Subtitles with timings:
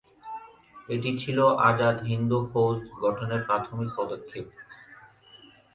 [0.89, 1.37] এটি ছিল
[1.69, 4.45] আজাদ হিন্দ ফৌজ গঠনের প্রাথমিক পদক্ষেপ।